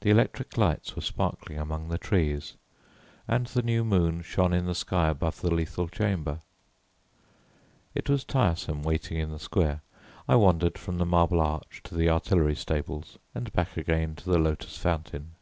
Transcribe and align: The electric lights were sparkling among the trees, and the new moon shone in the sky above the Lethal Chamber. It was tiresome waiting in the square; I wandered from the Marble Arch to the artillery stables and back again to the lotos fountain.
The 0.00 0.10
electric 0.10 0.58
lights 0.58 0.96
were 0.96 1.02
sparkling 1.02 1.56
among 1.56 1.88
the 1.88 1.98
trees, 1.98 2.54
and 3.28 3.46
the 3.46 3.62
new 3.62 3.84
moon 3.84 4.22
shone 4.22 4.52
in 4.52 4.66
the 4.66 4.74
sky 4.74 5.06
above 5.08 5.40
the 5.40 5.54
Lethal 5.54 5.86
Chamber. 5.88 6.40
It 7.94 8.10
was 8.10 8.24
tiresome 8.24 8.82
waiting 8.82 9.18
in 9.18 9.30
the 9.30 9.38
square; 9.38 9.82
I 10.28 10.34
wandered 10.34 10.76
from 10.78 10.98
the 10.98 11.06
Marble 11.06 11.40
Arch 11.40 11.80
to 11.84 11.94
the 11.94 12.10
artillery 12.10 12.56
stables 12.56 13.18
and 13.36 13.52
back 13.52 13.76
again 13.76 14.16
to 14.16 14.28
the 14.28 14.38
lotos 14.40 14.76
fountain. 14.78 15.34